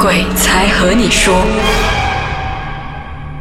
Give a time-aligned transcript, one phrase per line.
[0.00, 1.44] 鬼才和你说，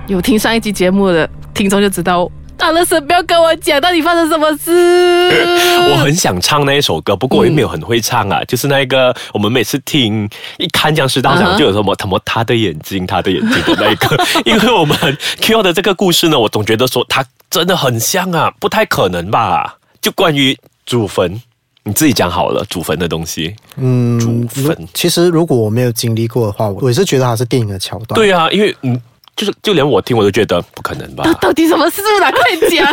[0.07, 4.71] 有听上一集节目的听众就知道，大乐神不要跟我讲到底发生什么事。
[5.93, 8.43] 我很想唱那一首歌，不过我又没有很会唱啊。
[8.45, 14.97] 就是那个我们每次听一看僵尸大嗯哼奖就有什么什么他的眼睛，他的眼睛的那一个， 因为我们
[15.39, 19.75] Q 的这个故事呢，我总觉得说他真的很像啊，不太可能吧？
[20.01, 21.39] 就关于祖坟，
[21.87, 23.55] 你自己讲好了，祖坟的东西。
[23.77, 28.15] 嗯祖坟其实如果我没有经历过的话，我也是觉得它是电影的桥段。
[28.19, 29.01] 对啊，因为嗯，
[29.37, 31.33] 就是就连我听我都觉得不可能吧到。
[31.35, 32.29] 到底什么事啦？
[32.29, 32.85] 快讲！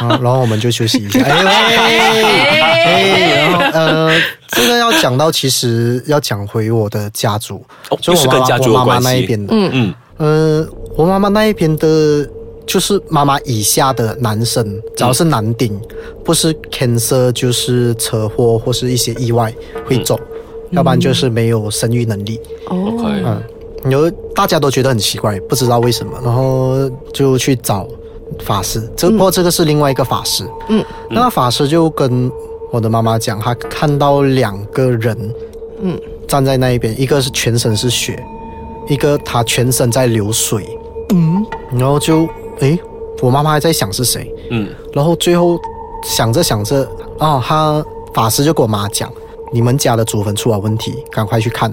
[0.00, 1.20] 啊，然后我们就休息一下。
[1.22, 1.76] 哎
[2.84, 9.54] 哎，然后呃，这个要讲到，其实要讲回我的家族，哦就是跟家族我妈妈有关系那一边的。
[9.54, 11.86] 嗯嗯呃，我妈妈那一边的，
[12.66, 14.64] 就是妈妈以下的男生，
[14.96, 15.78] 只要是男丁，
[16.24, 19.52] 不是 cancer 就是车祸或是一些意外
[19.84, 20.18] 会走，
[20.70, 22.40] 要不然就是没有生育能力。
[22.66, 23.42] ，OK，嗯，
[23.90, 27.86] 有大家都觉得很奇怪，不知道为什么，然后就去找
[28.40, 28.82] 法师。
[28.96, 30.44] 这不过这个是另外一个法师。
[30.68, 32.30] 嗯，那个法师就跟
[32.70, 35.34] 我的妈妈讲，他看到两个人，
[35.80, 38.24] 嗯，站在那一边，一个是全身是血，
[38.88, 40.64] 一个他全身在流水。
[41.14, 42.26] 嗯，然后就
[42.62, 42.78] 诶，
[43.20, 44.68] 我妈妈还在想是谁，嗯。
[44.92, 45.60] 然后最后
[46.02, 49.12] 想着想着，啊，他法师就跟我妈讲，
[49.52, 51.72] 你们家的祖坟出了问题，赶快去看。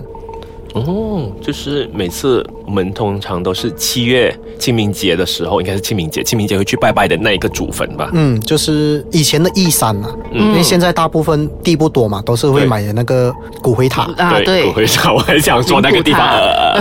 [0.76, 8.12] 哦，就是每次我们通常都是七月清明节的时候，应该是清明节，清明节会去拜拜的那一个祖坟吧？
[8.14, 16.22] 嗯，就是以前的义山呐、因为现在大部分地不多嘛，都是会买的那个骨灰塔，啊，对骨，灰塔， 我很想说那个地方，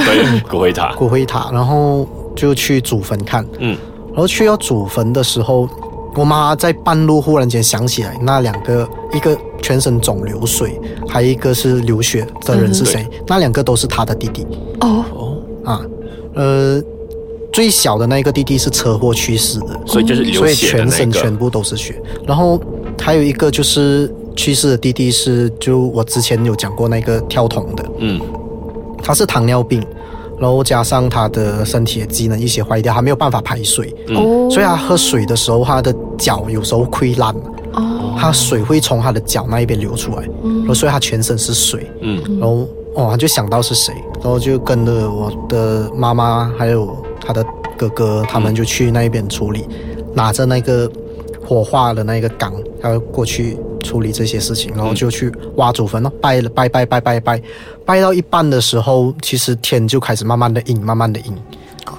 [0.04, 3.70] 对， 骨灰塔，骨灰塔，然后就去祖坟看，嗯。
[3.70, 5.68] 然后去到祖坟的时候，
[6.14, 13.06] 我妈在半路忽然间想起来，那两个一个全身肿流水，还有一个是流血的人是谁？
[13.26, 14.46] 那两个都是她的弟弟
[14.80, 15.80] 哦，哦，啊，
[16.34, 16.82] 呃，
[17.52, 22.00] 最小的那个弟弟是车祸去世的，所以就是流所以血全，身全部都是血。
[22.26, 22.60] 然后
[23.00, 28.20] 还有一个就是去世的弟弟是，就我之前有讲过那个跳桶的，嗯
[29.00, 29.80] 他是糖尿病，
[30.40, 37.34] 然后加上他的身体的机能一些坏掉，他没有办法排水，哦，所以他喝水的时候，他的脚有时候溃烂，
[37.72, 42.22] 哦，他水会从他的脚那一边流出来，然后所以他全身是水，嗯。
[42.38, 47.44] 然后哦，他就想到是谁，然后就跟着我的妈妈还有他的
[47.76, 49.64] 哥哥，他们就去那一边处理，
[50.14, 50.90] 拿着那个
[51.46, 53.56] 火化的那个缸，他过去
[53.88, 57.42] 处理这些事情，然后就去挖祖坟了，拜了拜拜拜拜拜，
[57.86, 61.34] 拜到一半的时候，其实天就开始慢慢的阴，慢慢的阴，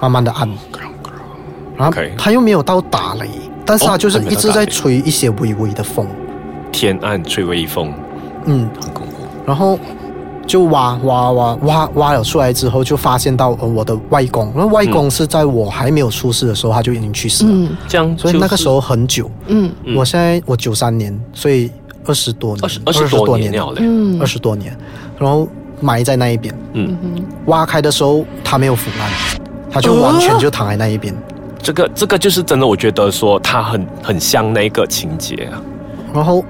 [0.00, 0.48] 慢慢的暗，
[1.76, 3.28] 然后他又没有到打雷，
[3.66, 6.06] 但是他就是一直在吹一些微微的风，
[6.70, 7.92] 天暗吹微风，
[8.44, 9.14] 嗯，很恐怖。
[9.46, 9.78] 然后
[10.46, 17.76] 就挖挖挖挖挖了出来之后，就发现到呃我的外公，那外公是在我还没有出世的时候他就已经去世了，嗯。
[17.88, 19.30] 这样所以那个时候很久。
[19.46, 19.96] 嗯嗯。
[19.96, 21.70] 我现在我九三年，所以
[22.04, 24.20] 二十多年，二十二十多年了嘞，嗯。
[24.20, 24.76] 二十多年，
[25.18, 25.48] 然后
[25.80, 26.96] 埋在那一边，嗯，
[27.46, 29.10] 挖开的时候它没有腐烂，
[29.70, 31.14] 它就完全就躺在那一边。
[31.62, 35.60] 这个这个就是真的，我觉得说它很很像那个情节啊，
[36.14, 36.42] 然后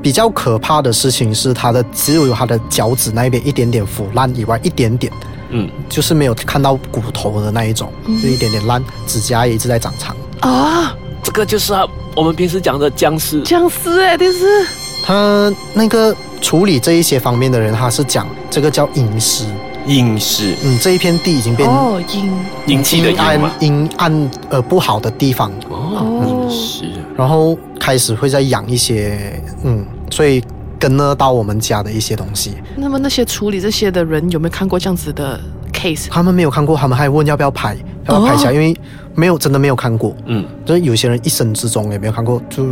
[0.00, 5.12] 比较可怕的事情是，它的只有它的脚趾那边一点点腐烂以外，一点点
[5.50, 7.92] 嗯，就是没有看到骨头的那一种，
[8.22, 10.16] 就一点点烂，指甲也一直在长长。
[10.40, 11.84] 啊，这个就是啊，
[12.16, 14.66] 我们平时讲的僵尸，僵尸哎，这是
[15.04, 19.44] 他那个处理这一些方面的人，他是讲这个叫阴尸。
[19.86, 22.32] 阴尸，嗯，这一片地已经变哦阴
[22.66, 26.84] 阴气的阴暗阴嘛，阴暗呃不好的地方，哦，阴尸，
[27.14, 30.42] 然后开始会再养一些嗯，所以
[30.76, 32.54] 跟了到我们家的一些东西。
[32.74, 35.38] 那么那些处理这些的人有没有看过这样子的
[35.72, 36.08] case？
[36.10, 37.76] 他们没有看过，他们还问要不要拍，
[38.08, 38.76] 要不要拍下来，因为
[39.14, 40.14] 没有真的没有看过。
[40.26, 42.64] 嗯，就是有些人一生之中也没有看过，就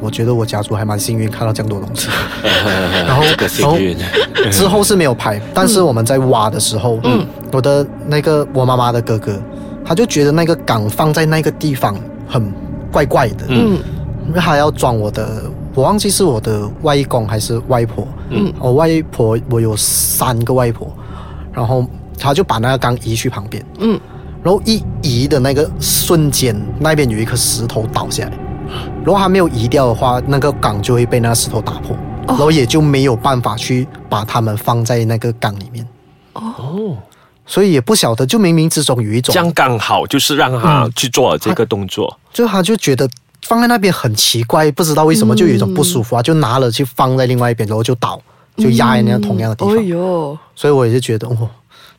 [0.00, 2.08] 我觉得我家族还蛮幸运，看到这样多东西。
[3.06, 3.96] 然后这个幸运，
[4.50, 9.40] 之后是没有拍，但是我们在挖的时候，嗯，我的那个我妈妈的哥哥，
[9.84, 11.96] 他就觉得那个缸放在那个地方
[12.28, 12.52] 很
[12.92, 13.74] 怪怪的，嗯。
[13.74, 13.78] 嗯
[14.28, 20.94] 因为他要装我的，我忘记是我的外公还是外婆，嗯，我外婆我有三个外婆，
[21.50, 21.82] 然后
[22.18, 23.98] 他就把那个缸移去旁边，嗯，
[24.48, 28.32] 然后一移的那个瞬间，那边有一颗石头倒下来，
[29.04, 31.94] 如果他没有移掉的话，那个缸就会被那个石头打破，
[32.26, 35.86] 然后也就没有办法去把它们放在那个缸里面，
[36.32, 36.96] 哦，
[37.44, 43.06] 所以也不晓得，就冥冥之中有一种这，样刚好就是让他去做了这个动作，就他就觉得
[43.42, 48.18] 放在那边很奇怪，不知道为什么就有一种不舒服啊，就拿了去放在另外一边，然后就倒，
[48.56, 49.76] 就压在那个同样的地方。
[49.76, 51.50] 哎呦，所以我也是觉得，哦，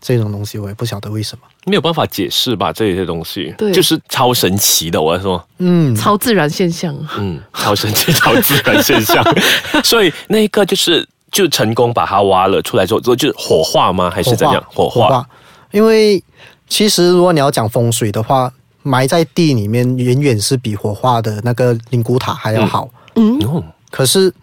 [0.02, 1.44] 这种东西，我也不晓得为什么。
[1.66, 5.02] 没有办法解释吧，这些东西，对就是超神奇的。
[5.02, 6.96] 我要说，嗯，超自然现象。
[7.18, 9.24] 嗯，超神奇、 超自然现象。
[9.84, 14.10] 所以那一个就是就成功把它挖了出来之后，就是火化吗？
[14.10, 14.64] 还是怎样？
[14.70, 15.28] 火化。
[15.72, 16.24] 因为
[16.68, 18.52] 其实如果你要讲风水的话，
[18.82, 22.90] 埋在地里面远远是比火化的那个灵骨塔还要好。
[23.16, 24.34] 嗯，哦，可是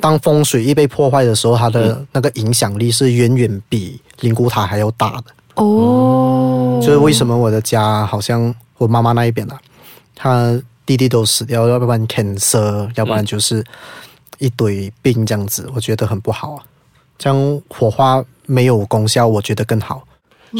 [0.00, 5.24] 当风水一被破坏的时候，它的那个影响力是远远比灵骨塔还要大的。
[5.54, 9.58] 哦，就是为什么我的家好像我妈妈那一边啊，
[10.14, 13.64] 她弟弟都死掉，要不然 cancer，要不然就是
[14.38, 16.62] 一堆病这样子，我觉得很不好啊。
[17.18, 20.06] 这样火花没有功效，我觉得更好。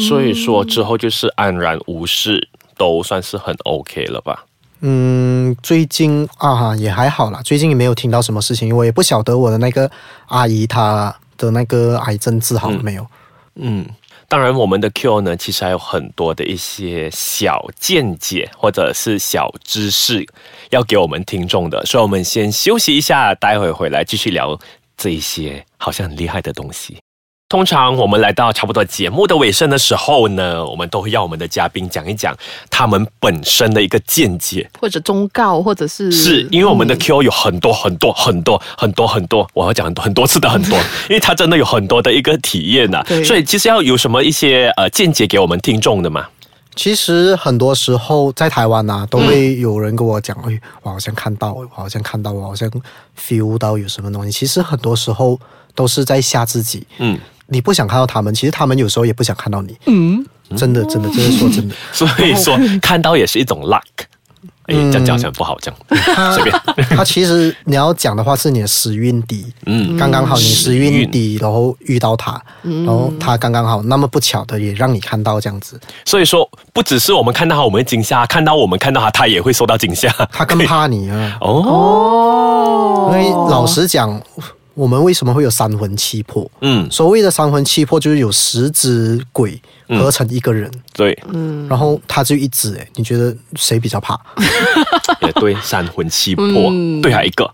[0.09, 4.45] 所以说之后就是安然无事，都算是很 OK 了吧？
[4.81, 9.89] 嗯，最近啊哈也还好啦，最近也没有听到什么事情，我也不晓得我的那个
[10.27, 13.05] 阿姨她的那个癌症治好了没有。
[13.55, 13.87] 嗯，
[14.27, 20.23] 当然我们的 Q 呢，其实还有很多的一些小见解或者是小知识
[20.69, 24.59] 要给我们听众的，所以我们先休息一下，待会回来继续聊
[24.95, 26.97] 这一些好像很厉害的东西。
[27.49, 32.35] 通常我们来到差不多节目的尾声的时候呢，我们都会要我们的嘉宾讲一讲
[32.69, 40.77] 他们本身的一个见解，或者忠告，或者是是因为我们的 Q 有很多很多很多很多很多，我要讲很多很多次的很多，
[41.09, 46.27] 因为他真的有很多的一个体验呐、对所以其实要有什么一些呃见解给我们听众的嘛？
[46.75, 52.69] 其实很多时候在台湾呐、都会有人跟我讲，哎，我好像看到，我好像看到，我好像
[53.17, 54.31] feel 到有什么东西。
[54.31, 55.39] 其实很多时候
[55.73, 56.85] 都是在吓自己。
[56.99, 57.17] 嗯，
[57.47, 59.77] 你不想看到他们，其实他们有时候也不想看到你。
[59.85, 61.75] 嗯，真的，真的，这是说真的。
[61.93, 63.81] 所以说看到也是一种 luck。
[64.67, 66.53] 哎，这样讲起来不好，这 样随便。
[66.89, 72.33] 他其实你要讲的话是你的时运低，嗯，刚刚好你时运低，然后遇到他，
[72.63, 80.09] 然后他刚刚好，那么不巧的也让你看到这样子，所以说不只是我们看到他我们会惊吓，看到我们看到他，他也会受到惊吓。
[80.33, 81.37] 他更怕你啊。
[81.39, 84.21] 哦，哦因为老实讲，
[84.77, 86.49] 我们为什么会有三魂七魄？
[86.61, 89.59] 嗯，所谓的三魂七魄，就是有十只鬼
[89.89, 92.75] 合成一个人，对，嗯然后他就一只。
[92.75, 94.15] 哎，你觉得谁比较怕？
[95.25, 97.51] 也对，三魂七魄，嗯对啊，一个。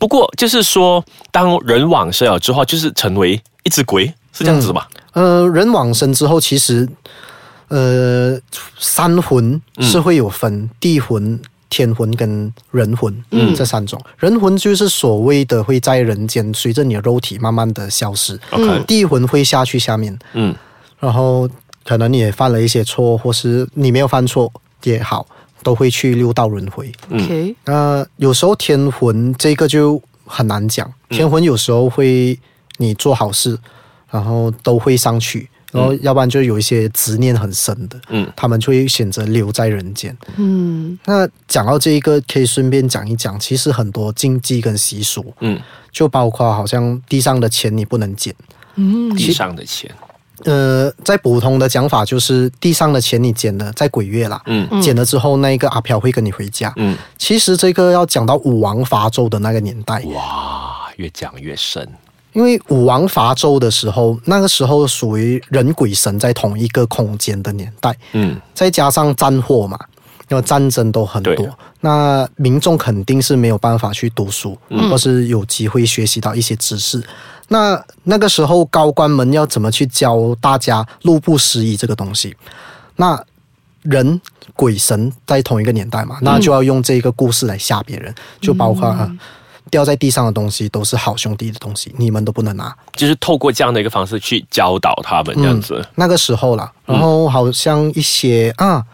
[0.00, 4.88] 不过就是说，当人往生了之后，就是成为一只鬼，是这样子吧？
[5.12, 6.88] 呃，人往生之后，其实
[7.68, 8.36] 呃，
[8.80, 11.40] 三魂是会有分、地魂、
[11.74, 14.00] 天魂跟人魂，嗯，这三种。
[14.16, 18.38] 人魂就是所谓的会在人间，随着你的肉体慢慢的消失。
[18.50, 20.54] OK 地魂会下去下面，嗯。
[21.00, 21.50] 然后
[21.84, 24.52] 可能你也犯了一些错，或是你没有犯错
[24.84, 25.26] 也好，
[25.64, 26.92] 都会去六道轮回。
[27.10, 32.38] OK，那有时候天魂这个就很难讲，天魂有时候会
[32.76, 33.58] 你做好事，
[34.12, 40.16] 然后都会上去，然后要不然就有一些执念很深的，嗯他们就会选择留在人间。
[40.36, 45.60] 嗯那讲到这一个，可以顺便讲一讲，其实很多禁忌跟习俗，嗯，
[45.90, 48.32] 就包括好像地上的钱你不能捡。
[48.76, 49.90] 嗯地上的钱，
[50.44, 56.72] 呃，在普通的讲法就是地上的钱你捡了，在鬼月啦，嗯捡了之后，那一个阿飘会跟你回家。
[56.76, 61.88] 嗯，其实这个要讲到武王伐纣的那个年代，哇，越讲越深。
[62.34, 69.78] 因为武王伐纣的时候，那个时候属于人鬼神在同一个空间的年代，嗯再加上战祸嘛，
[70.28, 71.48] 因为战争都很多，
[71.80, 74.58] 那民众肯定是没有办法去读书，
[74.90, 77.02] 或是有机会学习到一些知识。
[77.48, 82.34] 那那个时候高官们要怎么去教大家路不拾遗这个东西？
[82.96, 83.22] 那
[83.82, 84.20] 人
[84.54, 89.18] 鬼神在同一个年代嘛，那就要用这个故事来吓别人，就包括、呃
[89.70, 92.74] 掉在地上的东西都是好兄弟的东西，你们都不能拿。
[92.92, 95.84] 就是透过这样的一个方式去教导他们，这样子。
[95.94, 98.84] 那个时候啦，然后好像一些啊，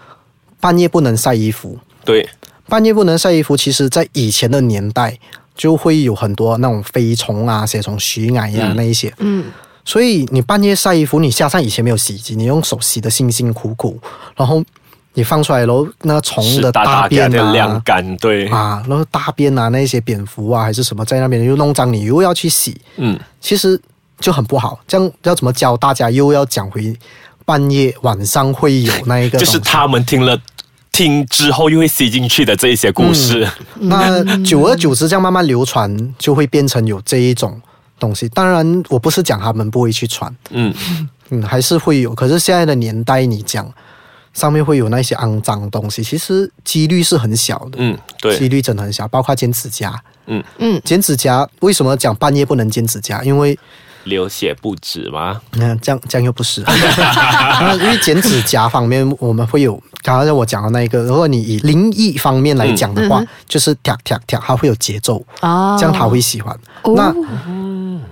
[0.61, 2.29] 半夜不能晒衣服，对，
[2.67, 5.19] 半夜不能晒衣服，其实在以前的年代
[5.55, 8.77] 就会有很多那种飞虫啊、蛇虫、徐矮呀、嗯。
[8.77, 9.45] 那一些，嗯。
[9.83, 13.99] 所以你半夜晒衣服，你加上以前没有洗衣机，你用手洗的辛辛苦苦，
[14.37, 14.63] 然后
[15.15, 17.83] 你放出来，然后那个虫的是大大便的晾啊。
[17.85, 23.81] 干，对，啊，然后大便啊，那些蝙蝠啊，还是什么在那边又弄脏，你又要去洗，嗯，其实
[24.21, 24.79] 就很不好。
[24.87, 26.09] 这样要怎么教大家？
[26.11, 26.97] 又要讲回
[27.45, 30.39] 半夜晚上会有那一个， 就是他们听了
[30.93, 33.49] 听之后又会吸进去的这一些故事。
[33.75, 37.61] 那久而久之，这样慢慢流传，就会变成有这一种
[37.99, 38.29] 东西。
[38.29, 40.73] 当然，我不是讲他们不会去传，嗯，
[41.31, 42.15] 嗯，还是会有。
[42.15, 43.69] 可是现在的年代，你讲
[44.33, 47.99] 上面会有那些肮脏的东西，其实几率是很小的，嗯，
[48.39, 49.07] 几，率真的很小。
[49.09, 49.95] 包括剪指甲，
[50.27, 50.43] 嗯。
[50.59, 50.81] 嗯。
[50.85, 53.23] 剪指甲为什么讲半夜不能剪指甲？
[53.25, 53.59] 因为
[54.05, 55.41] 流血不止吗？
[55.53, 66.59] 嗯，这样这样又不是，啊因为剪指甲方面我们会有，刚才我讲的那一个，如果你以灵异方面来讲的话，就是跳跳跳，它会有节奏，啊这样他会喜欢。
[66.83, 66.95] 哦。
[66.97, 67.15] 那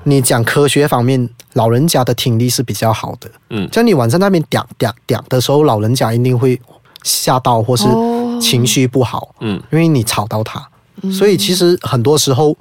[0.04, 3.68] 你讲科学方面，老人家的听力是比较好的，嗯。
[3.72, 6.60] 像你晚上那边嗲嗲嗲的时候，老人家一定会
[7.02, 8.26] 吓到或是哦。
[8.40, 10.64] 情绪不好，嗯，因为你吵到他，
[11.10, 12.56] 所以其实很多时候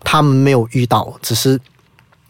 [0.00, 1.60] 他们没有遇到，只是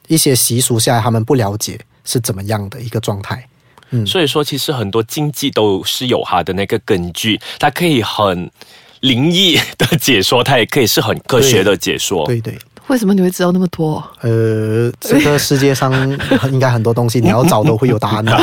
[0.09, 3.49] 一些习俗下来，他们不了解是怎么样的一个状态。
[3.90, 4.04] 嗯。
[4.04, 8.50] 所以说，其实很多经济都是有它的那个根据，它可以很
[8.99, 12.26] 灵异的解说，它也可以是很科学的解说。
[12.26, 14.02] 对对，为什么你会知道那么多？
[14.21, 15.93] 呃，这个世界上
[16.52, 18.37] 应该很多东西 你要找都会有答案的。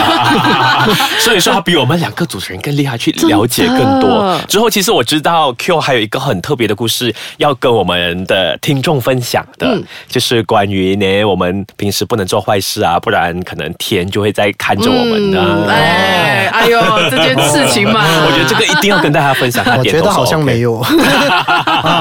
[1.20, 4.38] 所以说，他比我们两个主持人更厉害，去了解更多。
[4.48, 15.40] 之后，其实我知道 Q 还有一个很特别的故事要跟我们的听众分享的，嗯就是关于呢，我们平时不能做坏事啊，不然可能天就会在看着我们的。
[15.42, 19.64] 嗯哎，哎呦，这件事情嘛，我觉得这个一定要跟大家分享。
[19.78, 20.90] 我觉得好像没有啊。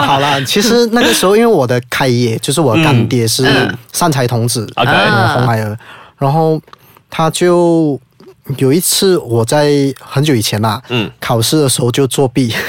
[0.06, 3.78] 好了，其实那个时候因为我的开业就是我干爹是嗯。
[3.92, 4.84] 善财童子红
[5.46, 5.76] 孩儿，
[6.18, 6.60] 然后
[7.10, 7.98] 他就
[8.56, 9.70] 有一次我在
[10.00, 11.10] 很久以前啦，嗯。
[11.20, 12.52] 考试的时候就作弊，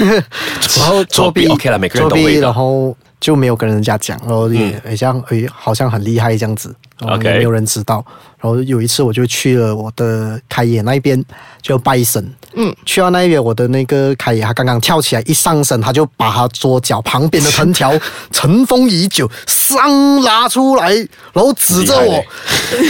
[0.79, 2.41] 然后作弊 OK 了每个人作弊，都会的。
[2.41, 8.05] 然后就没有跟人家讲，然后也很像诶好像很厉害这样子，然后 OK 也没有人知道。
[8.37, 11.23] 然后有一次我就去了我的开野那边
[11.61, 12.21] 就拜神，
[12.55, 17.97] 嗯，去到那边我的那个开野他刚刚跳起来一上身，他就把他桌脚旁边的藤条
[18.29, 20.93] 尘封已久上拉出来，
[21.31, 22.21] 然后指着我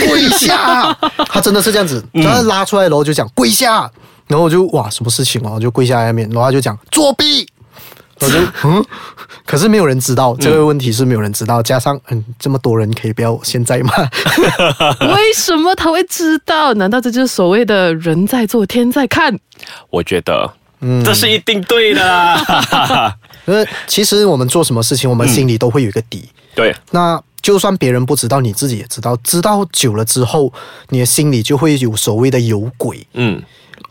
[0.08, 0.92] 跪下，
[1.28, 3.88] 他真的是这样子，他拉出来然后就讲跪下，
[4.26, 7.48] 然后我就哇什么事情哦，我就跪下来面，然后他就讲作弊。
[8.20, 8.84] 我就 嗯，
[9.44, 13.92] 可是没有人知道这个问题是没有人知道，加上嗯这么多人可以不要现在吗？
[15.14, 16.72] 为什么他会知道？
[16.74, 19.38] 难道这就是所谓的人在做天在看？
[19.90, 23.16] 我觉得，嗯这是一定对的啦。
[23.46, 26.28] 因为其实我们做什么事情，我们心里都会有一个底。
[26.54, 29.14] 对，那就算别人不知道，你自己也知道。
[29.22, 30.52] 知道久了之后，
[30.88, 33.06] 你的心里就会有所谓的有鬼。
[33.12, 33.42] 嗯，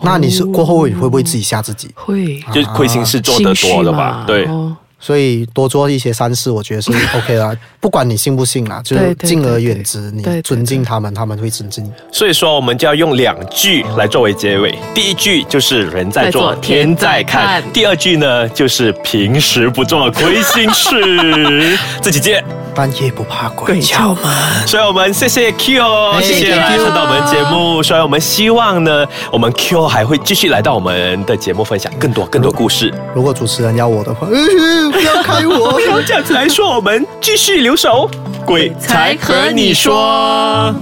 [0.02, 1.90] 那你是过后你会不会自己吓自己？
[1.96, 4.24] 会就是亏心事做得多了吧？
[4.28, 4.46] 对。
[4.46, 7.54] 哦所以多做一些善事，我觉得是 OK 啦。
[7.82, 11.92] 不管你信不信啦，就是敬而远之，你尊敬他们，他们会尊敬你。
[12.10, 14.74] 所以说，我们就要用两句来作为结尾。
[14.96, 21.78] 第一句就是“人在做，天在看”，第二句呢就是“平时不做亏心事”。
[22.02, 22.42] 自己接。
[22.74, 24.68] 半夜不怕鬼敲门。
[24.68, 25.82] 所以我们谢谢 Q，
[26.14, 27.82] 哎谢谢来 thank you 上到我们节目。
[27.82, 32.94] 所以我们希望呢，我们 Q 还会继续来到我们的节目，分享更多更多故事。
[33.14, 34.28] 如果主持人要我的话，
[34.92, 35.80] 不要开我不。
[35.94, 38.10] 要这样子来说，我们继续留守，
[38.46, 40.74] 鬼才和你说。